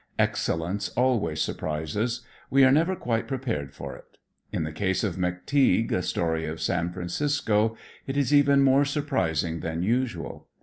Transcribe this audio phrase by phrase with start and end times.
[0.17, 4.17] Excellence always surprises: we are never quite prepared for it.
[4.51, 7.77] In the case of "McTeague, a Story of San Francisco,"
[8.07, 10.47] it is even more surprising than usual.